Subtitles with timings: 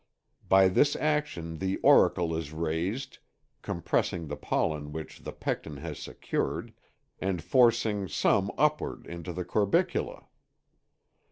[0.49, 3.19] By this action the auricle is raised,
[3.61, 6.73] compressing the pollen which the pecten has secured,
[7.19, 10.25] and forcing some upward into the corbicula.